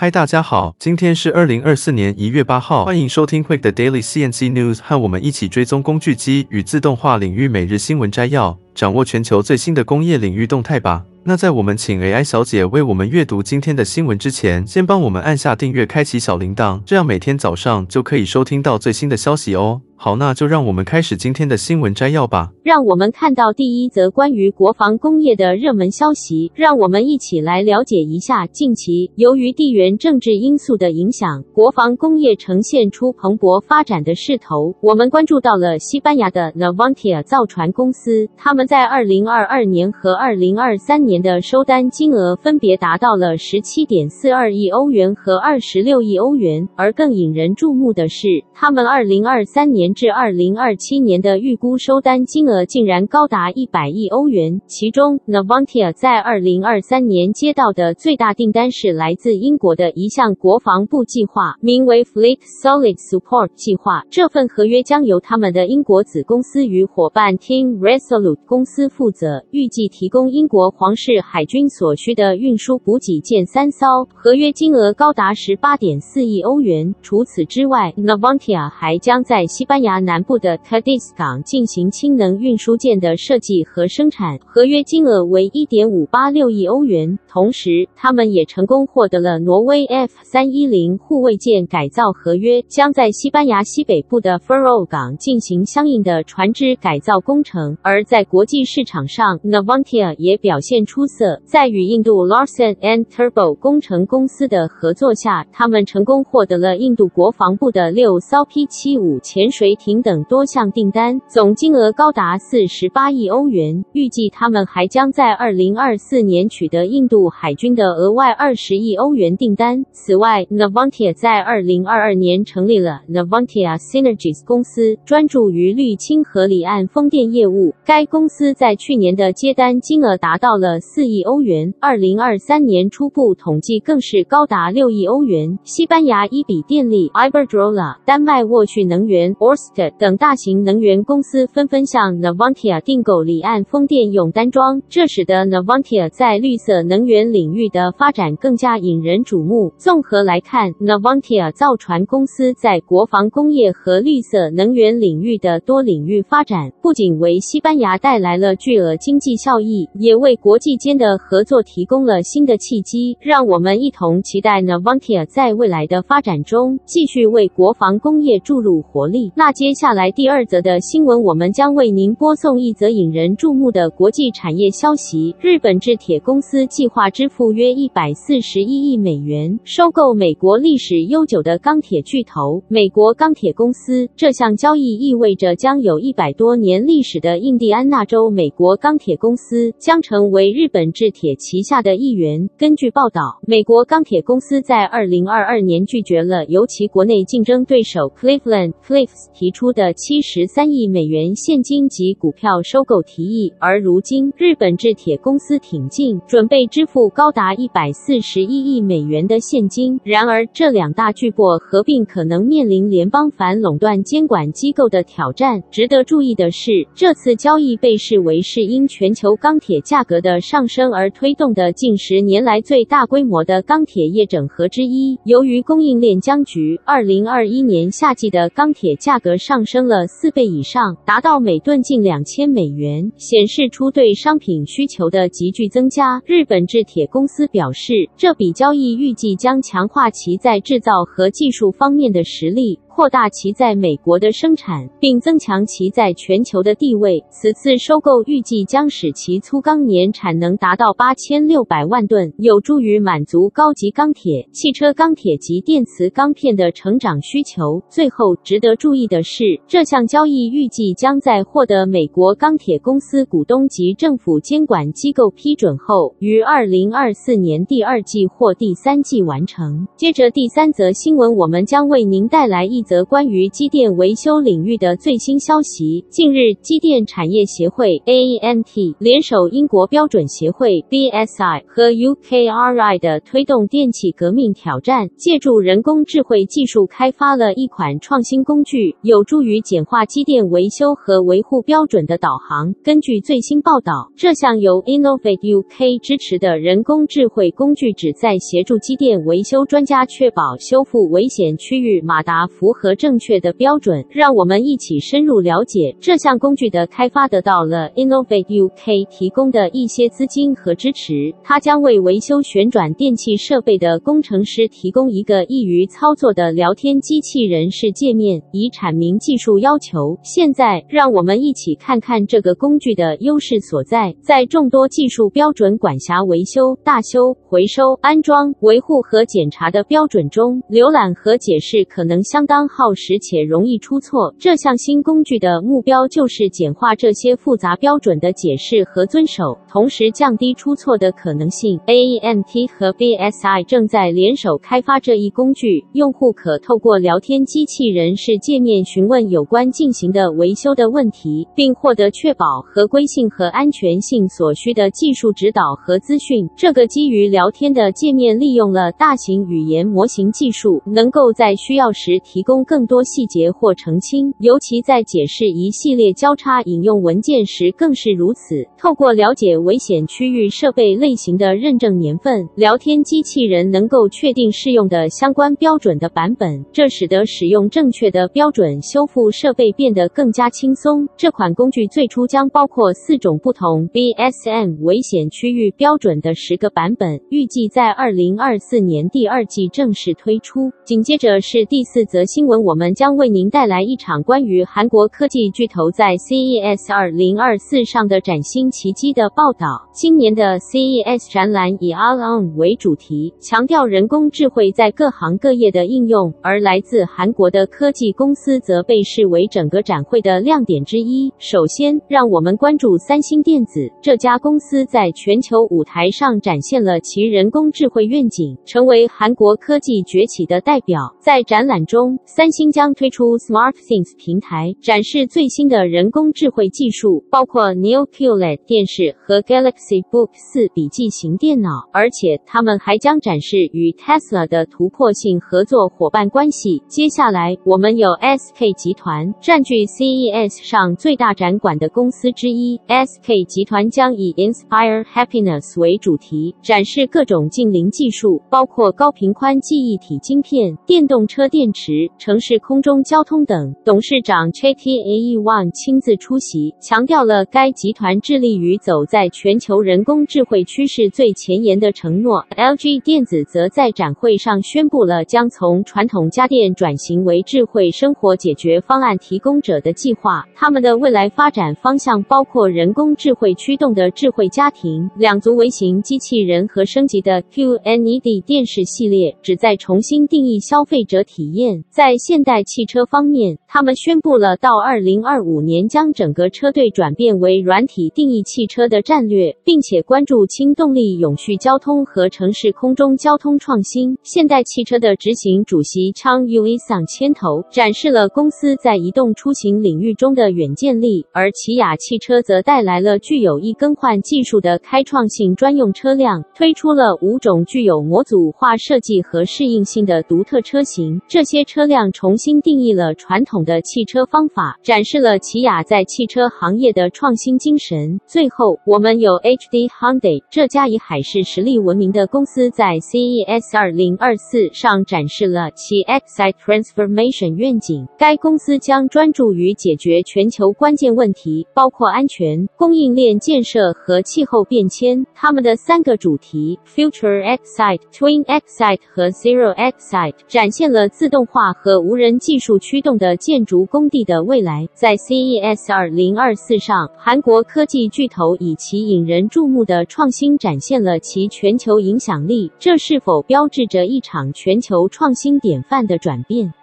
[0.00, 11.04] 嗨，大家好，今天是二零二四年一月八号，欢迎收听 Quick 的 Daily CNC News，和我们一起追踪工具机与自动化领域每日新闻摘要，掌握全球最新的工业领域动态吧。
[11.24, 19.82] 那在我们请 AI 小姐为我们阅读今天的新闻之前，先帮我们按下订阅，开启小铃铛，这样每天早上就可以收听到最新的消息哦。
[20.00, 22.52] 好，那就让我们开始今天的新闻摘要吧。
[22.62, 26.52] 让我们看到第一则关于国防工业的热门消息。
[26.54, 34.72] 让我们一起来了解一下，近期由于地缘政治因素的影响，国防工业呈现出蓬勃发展的势头。
[34.80, 46.68] 我们关注到了西班牙的 Navantia 造船公司，他们在二零二二年和二零二三年的收单金额分别达到了十七点四二亿欧元和二十六亿欧元。
[46.76, 64.02] 而更引人注目的是，他们二零二三至二零二七年的预估收单金额竟然高达一百亿欧元，其中 Navantia 在二零二三年接到的最大订单是来自英国的一项国防部计划，名为 Fleet Solid Support 计划。
[64.10, 76.94] 这份合约将由他们的英国子公司与伙伴 Team Resolute 公司负责，预计提供英国皇室海军所需的运输补给舰三艘，合约金额高达十八点四亿欧元。
[77.02, 87.18] 除此之外，Navantia 还将在西班牙南部的 Cadiz 港进行氢能运输舰的设计和生产，合约金额为一点五八六亿欧元。
[87.28, 97.76] 同时，他们也成功获得了挪威 F 三一零护卫舰改造合约，将在西班牙西北部的 Ferro 港进行相应的船只改造工程。
[97.82, 109.98] 而在国际市场上，Navantia 也表现出色，在与印度 Larsen and Turbo 工程公司的合作下，他们成功获得了印度国防部的六艘 P 七五潜水艇。
[110.02, 113.84] 等多项订单，总金额高达四十八亿欧元。
[113.92, 119.84] 预计他们还将在二零二四年取得印度海军的额外二十亿欧元订单。
[119.90, 127.74] 此外，Navantia 在二零二二年成立了 Navantia Synergies 公司，专注于绿氢和离岸风电业务。
[127.84, 135.58] 该公司在去年的接单金额达到了四亿欧元，二零二三年初步统计更是高达六亿欧元。
[135.64, 139.56] 西班牙伊比电力 Iberdrola、丹麦沃旭能源 o r
[139.98, 149.72] 等大型能源公司纷纷向 Navantia 订购离岸风电用单桩，这使得 Navantia 在绿色能源领域的发展更加引人瞩目。
[149.76, 163.16] 综合来看，Navantia 造船公司在国防工业和绿色能源领域的多领域发展，不仅为西班牙带来了巨额经济效益，也为国际间的合作提供了新的契机。
[163.20, 169.32] 让我们一同期待 Navantia 在未来的发展中继续为国防工业注入活力。
[169.36, 184.10] 那那接下来第二则的新闻，我们将为您播送一则引人注目的国际产业消息：日本制铁公司计划支付约一百四十一亿美元，收购美国历史悠久的钢铁巨头美国钢铁公司。
[184.16, 192.50] 这项交易意味着，将有一百多年历史的印第安纳州美国钢铁公司将成为日本制铁旗下的一员。
[192.58, 199.68] 根据报道，美国钢铁公司在二零二二年拒绝了由其国内竞争对手 Cleveland Cliffs 提出。
[199.72, 210.00] 的七十三亿美元现金及股票收购提议，而如今日本制铁公司挺进，准备支付高达一百四十一亿美元的现金。
[210.02, 215.62] 然而，这两大巨擘合并可能面临联邦反垄断监管机构的挑战。
[215.70, 225.18] 值得注意的是，这次交易被视为是因全球钢铁价格的上升而推动的近十年来最大规模的钢铁业整合之一。
[225.24, 229.58] 由于供应链僵局，二零二一年夏季的钢铁价格上。
[229.68, 236.22] 升了四倍以上，达到每吨近两千美元，显示出对商品需求的急剧增加。
[236.24, 242.78] 日本制铁公司表示，这笔交易预计将强化其在制造和技术方面的实力。
[242.98, 247.22] 扩大其在美国的生产，并增强其在全球的地位。
[247.30, 257.80] 此次收购预计将使其粗钢年产能达到八千六百万吨，有助于满足高级钢铁、汽车钢铁及电磁钢片的成长需求。
[257.88, 269.86] 最后，值得注意的是，这项交易预计将在获得美国钢铁公司股东及政府监管机构批准后，于二零二四年第二季或第三季完成。
[269.96, 272.84] 接着第三则新闻，我们将为您带来一。
[272.88, 276.02] 则关于机电维修领域的最新消息。
[276.08, 292.72] 近日，机电产业协会 AEMT 联手英国标准协会 BSI 和 UKRI 的推动电气革命挑战，借助人工智慧技术开发了一款创新工具，有助于简化机电维修和维护标准的导航。
[292.82, 304.04] 根据最新报道，这项由 Innovate UK 支持的人工智慧工具旨在协助机电维修专家确保修复危险区域马达符和正确的标准。
[304.08, 311.34] 让我们一起深入了解这项工具的开发得到了 Innovate UK 提供的一些资金和支持。
[311.42, 320.16] 它将为维修旋转电器设备的工程师提供一个易于操作的聊天机器人式界面，以阐明技术要求。
[320.22, 324.14] 现在，让我们一起看看这个工具的优势所在。
[324.22, 334.34] 在众多技术标准管辖维修、大修、回收、安装、维护和检查的标准中，浏览和解释可能相当耗时且容易出错。
[334.38, 341.78] 这项新工具的目标就是简化这些复杂标准的解释和遵守，同时降低出错的可能性。
[341.86, 356.48] AEMT 和 BSI 正在联手开发这一工具，用户可透过聊天机器人式界面询问有关进行的维修的问题，并获得确保合规性和安全性所需的技术指导和资讯。
[356.56, 368.66] 这个基于聊天的界面利用了大型语言模型技术，能够在需要时提供供更多细节或澄清，尤其在解释一系列交叉引用文件时更是如此。
[368.78, 381.06] 透过了解危险区域设备类型的认证年份，聊天机器人能够确定适用的相关标准的版本，这使得使用正确的标准修复设备变得更加轻松。
[381.18, 390.70] 这款工具最初将包括四种不同 BSM 危险区域标准的十个版本，预计在二零二四年第二季正式推出。
[390.86, 399.88] 紧接着是第四则新新闻，我们将为您带来一场关于韩国科技巨头在 CES 二零二四上的崭新奇迹的报道。
[399.92, 411.32] 今年的 CES 展览以 All On 为主题，强调人工智慧在各行各业的应用，而来自韩国的科技公司则被视为整个展会的亮点之一。
[411.38, 421.00] 首先，让我们关注三星电子，这家公司在全球舞台上展现了其人工智慧愿景，成为韩国科技崛起的代表。
[421.18, 431.88] 在展览中，三星将推出 SmartThings 平台，展示最新的人工智慧技术，包括 Neo QLED 电视和 Galaxy Book 4笔记型电脑。
[431.90, 436.82] 而且，他们还将展示与 Tesla 的突破性合作伙伴关系。
[436.86, 442.78] 接下来，我们有 SK 集团，占据 CES 上最大展馆的公司之一。
[442.86, 453.74] SK 集团将以 Inspire Happiness 为主题，展示各种近零技术，包括高频宽记忆体晶片、电动车电池、城市空中交通等。
[453.84, 462.44] 董事长 Chae Tae-won 亲自出席，强调了该集团致力于走在全球人工智慧趋势最前沿的承诺。
[462.56, 470.44] LG 电子则在展会上宣布了将从传统家电转型为智慧生活解决方案提供者的计划。
[470.54, 481.84] 他们的未来发展方向包括人工智慧驱动的智慧家庭、两足微型机器人和升级的 QNED 电视系列，旨在重新定义消费者体验。
[481.90, 494.16] 在在现代汽车方面，他们宣布了到二零二五年将整个车队转变为软体定义汽车的战略，并且关注氢动力、永续交通和城市空中交通创新。
[494.22, 511.20] 现代汽车的执行主席 Chang Ui-sang 牵头，展示了公司在移动出行领域中的远见力，而起亚汽车则带来了具有易更换技术的开创性专用车辆，推出了五种具有模组化设计和适应性的独特车型。
[511.28, 518.20] 这些车辆重新定义了传统的汽车方法，展示了起亚在汽车行业的创新精神。
[518.26, 528.06] 最后，我们有 HD Hyundai 这家以海事实力闻名的公司，在 CES 2024上展示了其 Excite Transformation 愿景。
[528.16, 535.24] 该公司将专注于解决全球关键问题，包括安全、供应链建设和气候变迁。
[535.34, 544.86] 他们的三个主题 Future Excite、Twin Excite 和 Zero Excite 展现了自动化和和无人技术驱动的建筑工地的未来。
[544.92, 552.70] 在 CES 2024上，韩国科技巨头以其引人注目的创新展现了其全球影响力。
[552.78, 556.74] 这是否标志着一场全球创新典范的转变？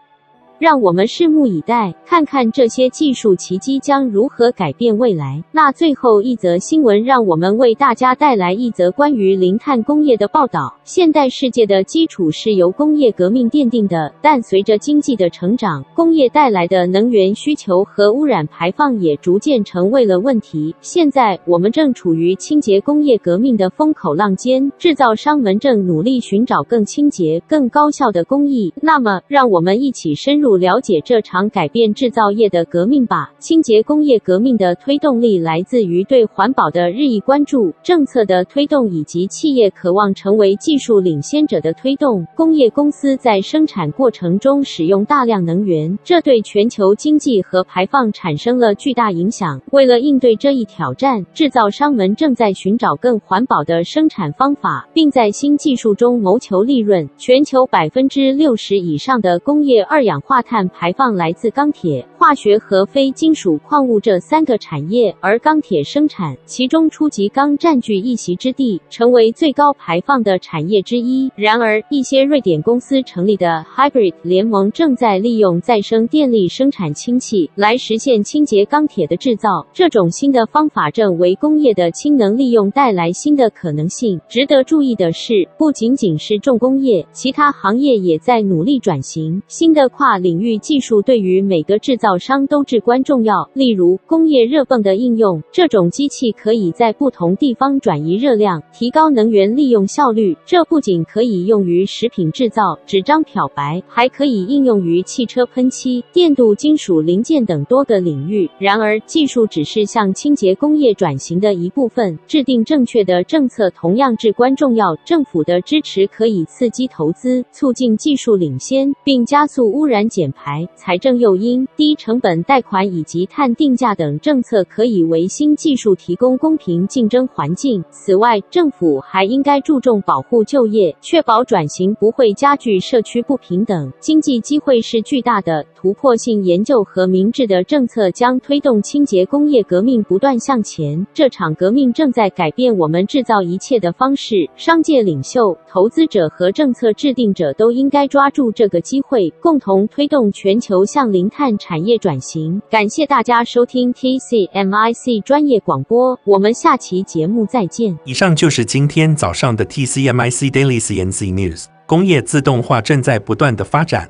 [0.58, 5.44] 让我们拭目以待，看看这些技术奇迹将如何改变未来。
[5.52, 10.74] 那最后一则新闻，让我们为大家带来一则关于零碳工业的报道。
[10.84, 20.74] 现代世界的基础是由工业革命奠定的，但随着经济的成长，工业带来的能源需求和污染排放也逐渐成为了问题。
[20.80, 28.74] 现在我们正处于清洁工业革命的风口浪尖，制造商们正努力寻找更清洁、更高效的工艺。
[28.82, 33.32] 那么，让我们一起深入了解这场改变制造业的革命吧。
[33.40, 42.26] 清洁工业革命的推动力来自于对环保的日益关注、政策的推动以及企业渴望成为技术领先者的推动。
[42.36, 49.60] 工业公司在生产过程中使用大量能源，这对全球经济和排放产生了巨大影响。
[49.72, 57.10] 为了应对这一挑战，制造商们正在寻找更环保的生产方法，并在新技术中谋求利润。
[57.18, 71.32] 全球百分之六十以上的工业二氧化化碳排放来自钢铁、化学和非金属矿物这三个产业，而钢铁生产，其中初级钢占据一席之地，成为最高排放的产业之一。
[71.38, 79.66] 然而，一些瑞典公司成立的 Hybrid 联盟正在利用再生电力生产氢气来实现清洁钢铁的制造。
[79.72, 84.20] 这种新的方法正为工业的氢能利用带来新的可能性。
[84.28, 89.42] 值得注意的是，不仅仅是重工业，其他行业也在努力转型。
[89.48, 93.48] 新的跨领域技术对于每个制造商都至关重要。
[93.54, 100.36] 例如，工业热泵的应用，这种机器可以在不同地方转移热量，提高能源利用效率。
[100.44, 108.50] 这不仅可以用于食品制造、纸张漂白，还可以应用于汽车喷漆、电镀金属零件等多个领域。
[108.58, 114.96] 然而，技术只是向清洁工业转型的一部分，制定正确的政策同样至关重要。
[115.06, 120.66] 政府的支持可以刺激投资，促进技术领先，并加速污染减排。
[120.76, 127.84] 财政诱因、低成本贷款以及碳定价等政策可以为新技术提供公平竞争环境。
[127.92, 133.92] 此外，政府还应该注重保护就业，确保转型不会加剧社区不平等。
[134.00, 141.06] 经济机会是巨大的，突破性研究和明智的政策将推动清洁工业革命不断向前。
[141.14, 144.50] 这场革命正在改变我们制造一切的方式。
[144.56, 152.60] 商界领袖、投资者和政策制定者都应该抓住这个机会，共同推动全球向零碳产业转型。
[152.68, 157.96] 感谢大家收听 TCMIC 专业广播，我们下期节目再见。
[158.06, 161.66] 以上就是今天早上的 TCMIC Daily CNC News。
[161.88, 164.10] 工业自动化正在不断的发展，